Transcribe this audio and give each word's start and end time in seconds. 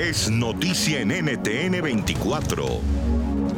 es 0.00 0.30
noticia 0.30 1.00
en 1.00 1.08
NTN 1.08 1.82
24. 1.82 2.64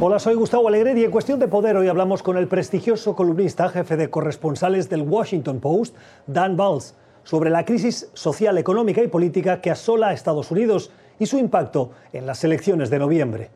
Hola, 0.01 0.19
soy 0.19 0.35
Gustavo 0.35 0.67
Alegre 0.67 0.93
y 0.99 1.05
en 1.05 1.11
Cuestión 1.11 1.39
de 1.39 1.47
Poder 1.47 1.77
hoy 1.77 1.87
hablamos 1.87 2.21
con 2.21 2.35
el 2.35 2.49
prestigioso 2.49 3.15
columnista, 3.15 3.69
jefe 3.69 3.95
de 3.95 4.09
corresponsales 4.09 4.89
del 4.89 5.03
Washington 5.03 5.61
Post, 5.61 5.95
Dan 6.27 6.57
Valls, 6.57 6.95
sobre 7.23 7.49
la 7.49 7.63
crisis 7.63 8.09
social, 8.13 8.57
económica 8.57 9.01
y 9.01 9.07
política 9.07 9.61
que 9.61 9.71
asola 9.71 10.09
a 10.09 10.13
Estados 10.13 10.51
Unidos 10.51 10.91
y 11.17 11.27
su 11.27 11.37
impacto 11.37 11.91
en 12.11 12.25
las 12.25 12.43
elecciones 12.43 12.89
de 12.89 12.99
noviembre. 12.99 13.49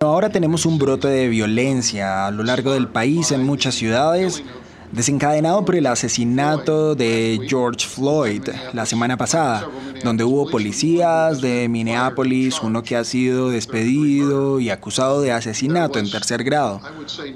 Ahora 0.00 0.28
tenemos 0.28 0.66
un 0.66 0.78
brote 0.78 1.08
de 1.08 1.28
violencia 1.28 2.26
a 2.26 2.30
lo 2.30 2.42
largo 2.42 2.74
del 2.74 2.88
país 2.88 3.32
en 3.32 3.46
muchas 3.46 3.76
ciudades, 3.76 4.44
desencadenado 4.96 5.62
por 5.62 5.76
el 5.76 5.86
asesinato 5.86 6.94
de 6.94 7.38
George 7.46 7.86
Floyd 7.86 8.48
la 8.72 8.86
semana 8.86 9.18
pasada, 9.18 9.68
donde 10.02 10.24
hubo 10.24 10.50
policías 10.50 11.42
de 11.42 11.68
Minneapolis, 11.68 12.62
uno 12.62 12.82
que 12.82 12.96
ha 12.96 13.04
sido 13.04 13.50
despedido 13.50 14.58
y 14.58 14.70
acusado 14.70 15.20
de 15.20 15.32
asesinato 15.32 15.98
en 15.98 16.10
tercer 16.10 16.42
grado. 16.44 16.80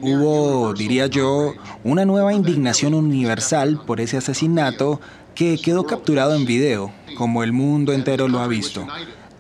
Hubo, 0.01 0.73
diría 0.73 1.07
yo, 1.07 1.53
una 1.85 2.07
nueva 2.07 2.33
indignación 2.33 2.95
universal 2.95 3.83
por 3.87 4.01
ese 4.01 4.17
asesinato 4.17 4.99
que 5.35 5.59
quedó 5.59 5.85
capturado 5.85 6.35
en 6.35 6.47
video, 6.47 6.91
como 7.19 7.45
el 7.45 7.53
mundo 7.53 7.93
entero 7.93 8.27
lo 8.27 8.39
ha 8.39 8.49
visto 8.49 8.87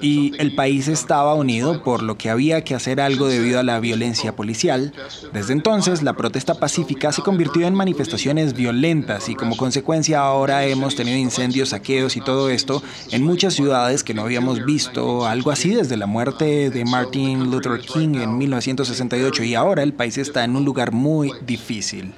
y 0.00 0.32
el 0.38 0.54
país 0.54 0.88
estaba 0.88 1.34
unido 1.34 1.82
por 1.82 2.02
lo 2.02 2.16
que 2.16 2.30
había 2.30 2.62
que 2.64 2.74
hacer 2.74 3.00
algo 3.00 3.28
debido 3.28 3.60
a 3.60 3.62
la 3.62 3.80
violencia 3.80 4.34
policial. 4.34 4.92
Desde 5.32 5.52
entonces, 5.52 6.02
la 6.02 6.14
protesta 6.14 6.54
pacífica 6.54 7.12
se 7.12 7.22
convirtió 7.22 7.66
en 7.66 7.74
manifestaciones 7.74 8.54
violentas 8.54 9.28
y 9.28 9.34
como 9.34 9.56
consecuencia 9.56 10.20
ahora 10.20 10.64
hemos 10.64 10.96
tenido 10.96 11.16
incendios, 11.16 11.70
saqueos 11.70 12.16
y 12.16 12.20
todo 12.20 12.50
esto 12.50 12.82
en 13.10 13.22
muchas 13.22 13.54
ciudades 13.54 14.04
que 14.04 14.14
no 14.14 14.22
habíamos 14.22 14.64
visto 14.64 15.26
algo 15.26 15.50
así 15.50 15.74
desde 15.74 15.96
la 15.96 16.06
muerte 16.06 16.70
de 16.70 16.84
Martin 16.84 17.50
Luther 17.50 17.80
King 17.80 18.16
en 18.16 18.38
1968 18.38 19.44
y 19.44 19.54
ahora 19.54 19.82
el 19.82 19.92
país 19.92 20.18
está 20.18 20.44
en 20.44 20.56
un 20.56 20.64
lugar 20.64 20.92
muy 20.92 21.32
difícil. 21.46 22.14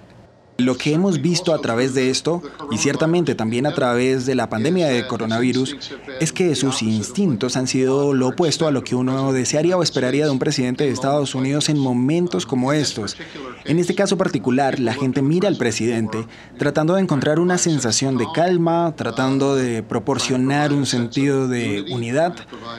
Lo 0.63 0.77
que 0.77 0.93
hemos 0.93 1.21
visto 1.21 1.53
a 1.53 1.61
través 1.61 1.93
de 1.95 2.09
esto, 2.09 2.41
y 2.71 2.79
ciertamente 2.79 3.35
también 3.35 3.67
a 3.67 3.75
través 3.75 4.27
de 4.27 4.37
la 4.37 4.49
pandemia 4.49 4.87
de 4.87 5.07
coronavirus, 5.09 5.77
es 6.21 6.33
que 6.33 6.55
sus 6.55 6.83
instintos 6.83 7.57
han 7.57 7.67
sido 7.67 8.15
lo 8.15 8.29
opuesto 8.29 8.69
a 8.69 8.71
lo 8.71 8.85
que 8.85 8.95
uno 8.95 9.33
desearía 9.33 9.77
o 9.77 9.83
esperaría 9.83 10.25
de 10.25 10.31
un 10.31 10.39
presidente 10.39 10.85
de 10.85 10.91
Estados 10.91 11.35
Unidos 11.35 11.69
en 11.69 11.79
momentos 11.79 12.47
como 12.47 12.73
estos. 12.73 13.17
En 13.65 13.79
este 13.79 13.95
caso 13.95 14.17
particular, 14.17 14.79
la 14.79 14.95
gente 14.95 15.21
mira 15.21 15.49
al 15.49 15.57
presidente 15.57 16.27
tratando 16.59 16.95
de 16.95 17.03
encontrar 17.03 17.41
una 17.41 17.59
sensación 17.59 18.17
de 18.17 18.27
calma, 18.33 18.95
tratando 18.97 19.57
de 19.57 19.83
proporcionar 19.83 20.73
un 20.73 20.87
sentido 20.87 21.49
de 21.49 21.87
unidad, 21.91 22.35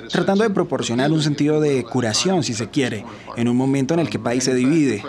tratando 0.09 0.43
de 0.43 0.49
proporcionar 0.49 1.11
un 1.11 1.21
sentido 1.21 1.59
de 1.59 1.83
curación, 1.83 2.43
si 2.43 2.53
se 2.53 2.69
quiere, 2.69 3.05
en 3.35 3.47
un 3.47 3.57
momento 3.57 3.93
en 3.93 3.99
el 3.99 4.09
que 4.09 4.17
el 4.17 4.23
país 4.23 4.43
se 4.43 4.55
divide. 4.55 5.03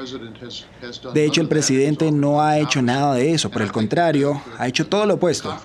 De 1.13 1.25
hecho, 1.25 1.41
el 1.41 1.49
presidente 1.49 2.11
no 2.11 2.41
ha 2.41 2.59
hecho 2.65 2.83
nada 2.83 3.15
de 3.15 3.33
eso, 3.33 3.51
por 3.51 3.63
el 3.63 3.73
contrario, 3.73 4.41
ha 4.59 4.67
hecho 4.67 4.87
todo 4.87 5.07
lo 5.07 5.15
opuesto. 5.15 5.57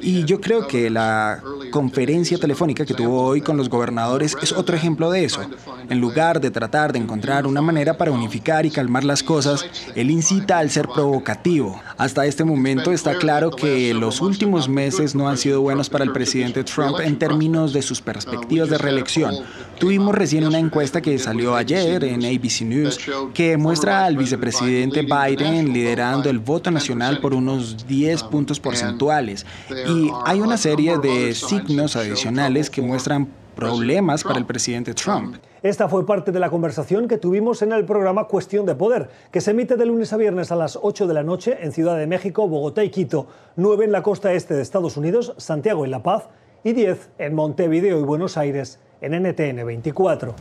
Y 0.00 0.24
yo 0.24 0.40
creo 0.40 0.66
que 0.66 0.90
la 0.90 1.42
conferencia 1.70 2.38
telefónica 2.38 2.84
que 2.84 2.94
tuvo 2.94 3.22
hoy 3.22 3.40
con 3.40 3.56
los 3.56 3.68
gobernadores 3.68 4.36
es 4.42 4.52
otro 4.52 4.76
ejemplo 4.76 5.10
de 5.10 5.24
eso. 5.24 5.40
En 5.88 6.00
lugar 6.00 6.40
de 6.40 6.50
tratar 6.50 6.92
de 6.92 6.98
encontrar 6.98 7.46
una 7.46 7.60
manera 7.60 7.96
para 7.96 8.10
unificar 8.10 8.66
y 8.66 8.70
calmar 8.70 9.04
las 9.04 9.22
cosas, 9.22 9.66
él 9.94 10.10
incita 10.10 10.58
al 10.58 10.70
ser 10.70 10.88
provocativo. 10.88 11.80
Hasta 11.96 12.26
este 12.26 12.44
momento 12.44 12.92
está 12.92 13.16
claro 13.18 13.50
que 13.50 13.92
los 13.94 14.20
últimos 14.20 14.68
meses 14.68 15.14
no 15.14 15.28
han 15.28 15.36
sido 15.36 15.60
buenos 15.60 15.90
para 15.90 16.04
el 16.04 16.12
presidente 16.12 16.64
Trump 16.64 17.00
en 17.00 17.18
términos 17.18 17.72
de 17.72 17.82
sus 17.82 18.00
perspectivas 18.00 18.70
de 18.70 18.78
reelección. 18.78 19.34
Tuvimos 19.78 20.14
recién 20.14 20.46
una 20.46 20.58
encuesta 20.58 21.02
que 21.02 21.18
salió 21.18 21.54
ayer 21.54 22.02
en 22.04 22.24
ABC 22.24 22.62
News 22.62 22.98
que 23.34 23.56
muestra 23.56 24.06
al 24.06 24.16
vicepresidente 24.16 25.02
Biden 25.02 25.72
liderando 25.72 26.30
el 26.30 26.38
voto 26.38 26.70
nacional 26.70 27.20
por 27.20 27.34
unos 27.34 27.86
10 27.86 28.22
puntos 28.24 28.58
porcentuales. 28.58 29.44
Y 29.70 30.10
hay 30.24 30.40
una 30.40 30.56
serie 30.56 30.98
de 30.98 31.34
signos 31.34 31.96
adicionales 31.96 32.70
que 32.70 32.80
muestran 32.80 33.28
problemas 33.54 34.22
para 34.22 34.38
el 34.38 34.46
presidente 34.46 34.94
Trump. 34.94 35.36
Esta 35.62 35.88
fue 35.88 36.06
parte 36.06 36.30
de 36.30 36.38
la 36.38 36.50
conversación 36.50 37.08
que 37.08 37.18
tuvimos 37.18 37.60
en 37.62 37.72
el 37.72 37.84
programa 37.84 38.28
Cuestión 38.28 38.66
de 38.66 38.74
Poder, 38.74 39.08
que 39.32 39.40
se 39.40 39.50
emite 39.50 39.76
de 39.76 39.86
lunes 39.86 40.12
a 40.12 40.16
viernes 40.16 40.52
a 40.52 40.56
las 40.56 40.78
8 40.80 41.06
de 41.06 41.14
la 41.14 41.22
noche 41.22 41.58
en 41.60 41.72
Ciudad 41.72 41.96
de 41.96 42.06
México, 42.06 42.46
Bogotá 42.46 42.84
y 42.84 42.90
Quito, 42.90 43.26
9 43.56 43.86
en 43.86 43.92
la 43.92 44.02
costa 44.02 44.32
este 44.32 44.54
de 44.54 44.62
Estados 44.62 44.96
Unidos, 44.96 45.34
Santiago 45.38 45.84
y 45.84 45.88
La 45.88 46.02
Paz, 46.02 46.28
y 46.62 46.72
10 46.72 47.10
en 47.18 47.34
Montevideo 47.34 47.98
y 47.98 48.02
Buenos 48.02 48.36
Aires 48.36 48.78
en 49.00 49.22
NTN 49.22 49.64
24. 49.66 50.34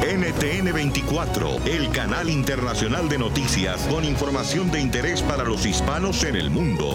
NTN 0.00 0.72
24, 0.72 1.56
el 1.66 1.90
canal 1.90 2.30
internacional 2.30 3.08
de 3.08 3.18
noticias 3.18 3.86
con 3.88 4.04
información 4.04 4.70
de 4.70 4.80
interés 4.80 5.22
para 5.22 5.44
los 5.44 5.66
hispanos 5.66 6.22
en 6.24 6.36
el 6.36 6.50
mundo. 6.50 6.88